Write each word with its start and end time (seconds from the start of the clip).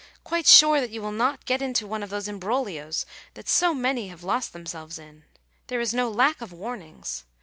quite 0.23 0.47
sure 0.47 0.81
that 0.81 0.89
you 0.89 0.99
will 0.99 1.11
not 1.11 1.45
get 1.45 1.61
into 1.61 1.85
one 1.85 2.01
of 2.01 2.09
those 2.09 2.27
imbroglios 2.27 3.05
that 3.35 3.47
so 3.47 3.71
many 3.71 4.07
have 4.07 4.23
lost 4.23 4.51
themselves 4.51 4.97
in? 4.97 5.25
There 5.67 5.79
is 5.79 5.93
no 5.93 6.09
lack 6.09 6.41
of 6.41 6.51
warnings. 6.51 7.23